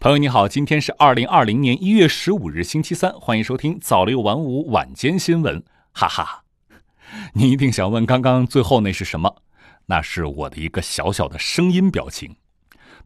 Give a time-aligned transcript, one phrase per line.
[0.00, 5.60] 朋友你好，今天是二零二零年一月十五日星期三，欢迎收听早六晚五晚间新闻，
[5.92, 6.44] 哈哈。
[7.34, 9.42] 你一定想问，刚刚最后那是什么？
[9.86, 12.36] 那是我的一个小小的声音表情。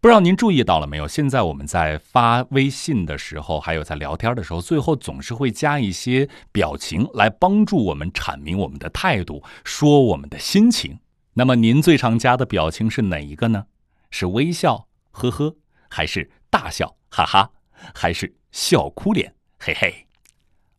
[0.00, 1.06] 不知道您注意到了没有？
[1.06, 10.98] 现在我们在发微信的时候，还有在聊天的时候，最后总是会加一些表情来帮助我们阐明我们的态度，说我们的心情。
[11.34, 13.66] 那么您最常加的表情是哪一个呢？
[14.10, 15.54] 是微笑，呵呵，
[15.90, 16.30] 还是？
[16.50, 17.50] 大笑，哈哈，
[17.94, 20.06] 还是笑哭脸，嘿嘿。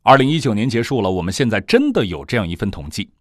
[0.02, 3.12] 二零一九年结束了，我们现在真的有这样一份统计：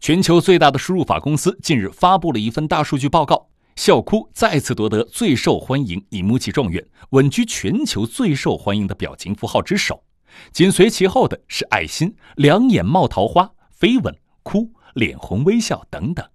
[0.00, 10.02] 全球最大的输入法公司近日发布了一份大数据报告，笑哭再次夺得最受欢迎 emoji 状元，稳居全球最受欢迎的表情符号之首。
[10.50, 16.26] 紧随其后的是爱心、两眼冒桃花、飞吻、哭、脸红微笑等等。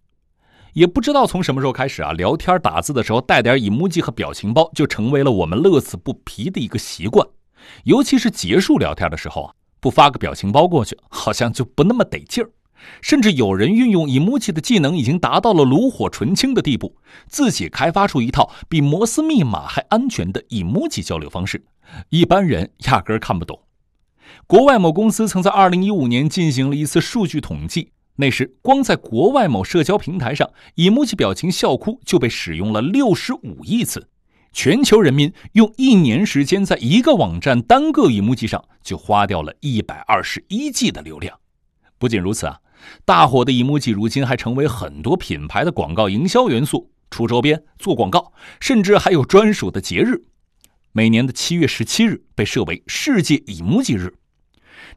[0.77, 7.27] 也不知道从什么时候开始啊，聊天打字的时候带点 emoji 和表情包，就成为了我们乐此不疲的一个习惯。
[7.85, 12.51] 尤其是结束聊天的时候啊，不发个表情包过去，好像就不那么得劲儿。
[13.01, 16.95] 甚至有人运用 emoji 的技能，已经达到了炉火纯青的地步，
[17.27, 21.65] 自己开发出一套比摩斯密码还安全的 emoji 交流方式，
[22.09, 23.59] 一般人压根儿看不懂。
[24.45, 27.93] 国外某公司曾在2015年进行了一次数据统计。
[28.19, 34.09] 那时，光在国外某社交平台上，emoji 表情笑哭就被使用了六十五亿次。
[34.51, 41.39] 全球人民用一年时间，在一个网站单个 emoji 上就花掉了一百二十一 G 的流量。
[41.99, 42.59] 不仅如此啊，
[43.05, 50.23] 大火的 emoji 如今还成为很多品牌的广告营销元素，出周边、做广告，甚至还有专属的节日。
[50.91, 54.15] 每年的七月十七日被设为世界 emoji 日，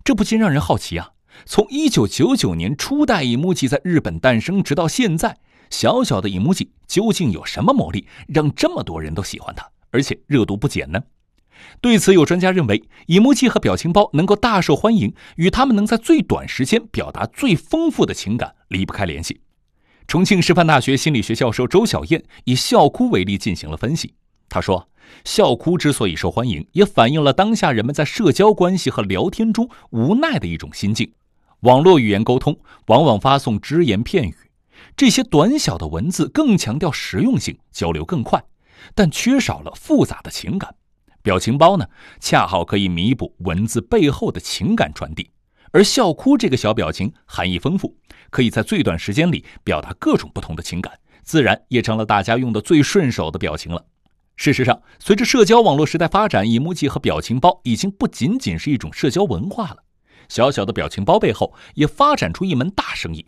[0.02, 1.10] 这不禁让人好奇啊。
[1.44, 5.38] 从一九九九年初代 emoji 在日本诞生，直到现在，
[5.70, 11.00] 小小的 emoji 究竟有什么魔力，让这么多人都喜欢它，而且热度不减呢？
[11.80, 19.40] 对此，有专家认为，emoji 和表情包能够大受欢迎，与他们能在最短时间表达最丰富的情感离不开联系。
[20.06, 24.14] 重庆师范大学心理学教授周小燕以笑哭为例进行了分析。
[24.48, 24.88] 他说，
[25.24, 31.12] 笑哭之所以受欢迎，也反映了当下人们在社交关系和聊天中无奈的一种心境。
[31.60, 34.34] 网络语言沟通往往发送只言片语，
[34.96, 38.42] 这些短小的文字更强调实用性，交流更快，
[38.94, 40.74] 但缺少了复杂的情感。
[41.22, 41.86] 表情包呢，
[42.18, 45.30] 恰好可以弥补文字背后的情感传递。
[45.72, 47.94] 而笑哭这个小表情含义丰富，
[48.30, 53.84] 可以在最短时间里表达各种不同的情感，自然也成了大家用的最顺手的表情了。
[54.34, 59.76] 事实上，随着社交网络时代发展，emoji 和表情包已经不仅仅是一种社交文化了。
[60.30, 63.26] 小小的表情包背后也发展出一门大生意。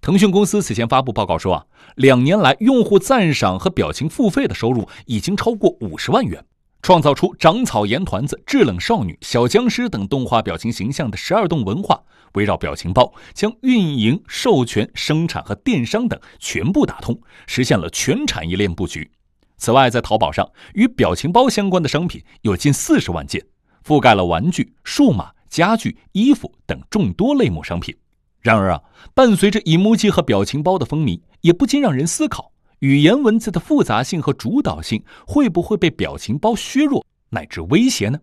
[0.00, 6.44] 腾讯公司此前发布报告说啊，两年来用户赞赏和表情付费的收入已经超过五十万元，
[6.82, 12.00] 创造出长草盐团子、制冷少女、小僵尸等动画表情形象的十二动文化，
[12.34, 19.10] 围绕表情包将运营、授权、生产和电商等全部打通，实现了全产业链布局。
[19.56, 23.44] 此外，在淘宝上与表情包相关的商品有近四十万件，
[23.84, 25.32] 覆盖了玩具、数码。
[25.48, 27.96] 家具、衣服等众多类目商品。
[28.40, 28.82] 然而啊，
[29.14, 38.18] 伴随着 emoji 和表情包的风靡，也不禁让人思考：语言文字的复杂性和主导性会不会被表情包削弱乃至威胁呢？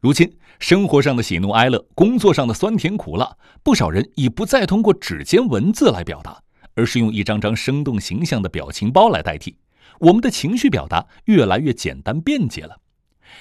[0.00, 6.42] 如今，生活上的喜怒哀乐，工作上的酸甜苦辣，不少人已不再通过指尖文字来表达，
[6.74, 9.56] 而是用一张张生动形象的表情包来代替。
[9.98, 12.76] 我们的情绪表达越来越简单便捷了。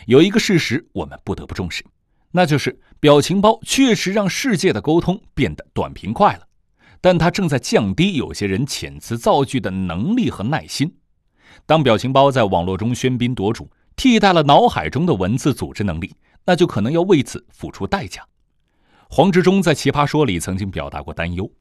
[0.06, 1.84] 有一个事实，我们不得不重视。
[2.32, 6.48] 那就是表情包确实让世界的沟通变得短平快了，
[7.02, 10.96] 但它正在降低有些人遣词造句的能力和耐心。
[11.66, 18.26] 当表情包在网络中喧宾夺主，替代了脑海中的文字组织能力，那就可能要为此付出代价。
[19.10, 21.52] 黄执中在《奇葩说》里曾经表达过担忧：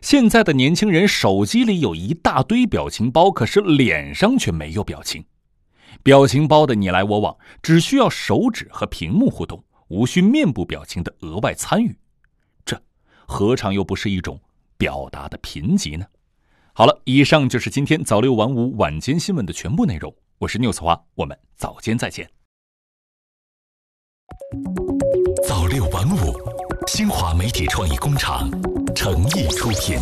[0.00, 5.24] 现在的年轻人手机里有一大堆表情包，可是脸上却没有表情。
[6.02, 9.62] 表情包的你来我往，只需要手指和屏幕互动。
[9.88, 11.96] 无需面部表情的额外参与，
[12.64, 12.80] 这
[13.26, 14.40] 何尝又不是一种
[14.76, 16.06] 表达的贫瘠呢？
[16.72, 20.14] 好了，以上就是今天早六晚五晚间新闻的全部内容。
[20.38, 22.28] 我是 news 花，我们早间再见。
[25.46, 26.34] 早六晚五，
[26.86, 28.50] 新华媒体创意工厂
[28.94, 29.98] 诚意出品。